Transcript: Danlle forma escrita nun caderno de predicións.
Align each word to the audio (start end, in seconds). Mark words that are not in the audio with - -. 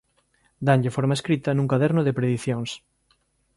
Danlle 0.65 0.95
forma 0.95 1.17
escrita 1.17 1.49
nun 1.55 1.69
caderno 1.71 2.01
de 2.03 2.15
predicións. 2.19 2.69